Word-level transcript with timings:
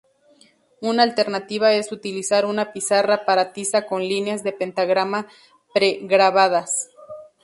Una 0.81 1.03
alternativa 1.03 1.73
es 1.73 1.91
utilizar 1.91 2.47
una 2.47 2.73
pizarra 2.73 3.23
para 3.23 3.53
tiza 3.53 3.85
con 3.85 4.01
líneas 4.01 4.41
de 4.41 4.51
pentagrama 4.51 5.27
pre-grabadas. 5.75 6.89